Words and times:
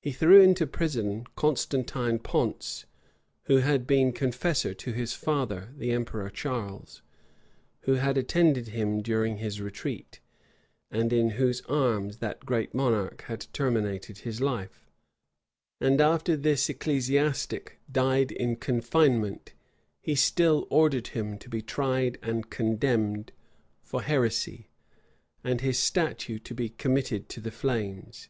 He 0.00 0.12
threw 0.12 0.40
into 0.40 0.68
prison 0.68 1.24
Constantine 1.34 2.20
Ponce, 2.20 2.86
who 3.46 3.56
had 3.56 3.88
been 3.88 4.12
confessor 4.12 4.72
to 4.74 4.92
his 4.92 5.14
father, 5.14 5.70
the 5.76 5.90
emperor 5.90 6.30
Charles; 6.30 7.02
who 7.80 7.94
had 7.94 8.16
attended 8.16 8.68
him 8.68 9.02
during 9.02 9.38
his 9.38 9.60
retreat; 9.60 10.20
and 10.92 11.12
in 11.12 11.30
whose 11.30 11.60
arms 11.62 12.18
that 12.18 12.46
great 12.46 12.72
monarch 12.72 13.22
had 13.22 13.48
terminated 13.52 14.18
his 14.18 14.40
life: 14.40 14.88
and 15.80 16.00
after 16.00 16.36
this 16.36 16.68
ecclesiastic 16.68 17.80
died 17.90 18.30
in 18.30 18.54
confinement, 18.54 19.54
he 20.00 20.14
still 20.14 20.68
ordered 20.70 21.08
him 21.08 21.36
to 21.38 21.48
be 21.48 21.60
tried 21.62 22.16
and 22.22 22.48
condemned 22.48 23.32
for 23.82 24.02
heresy, 24.02 24.68
and 25.42 25.62
his 25.62 25.80
statue 25.80 26.38
to 26.38 26.54
be 26.54 26.68
committed 26.68 27.28
to 27.28 27.40
the 27.40 27.50
flames. 27.50 28.28